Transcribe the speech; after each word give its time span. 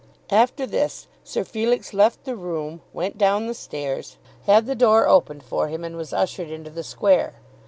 After 0.31 0.65
this 0.65 1.05
Sir 1.23 1.43
Felix 1.43 1.93
left 1.93 2.23
the 2.23 2.35
room, 2.35 2.81
went 2.91 3.19
down 3.19 3.45
the 3.45 3.53
stairs, 3.53 4.17
had 4.47 4.65
the 4.65 4.73
door 4.73 5.07
opened 5.07 5.43
for 5.43 5.67
him, 5.67 5.83
and 5.83 5.95
was 5.95 6.11
ushered 6.11 6.49
into 6.49 6.71
the 6.71 6.81
square. 6.83 7.35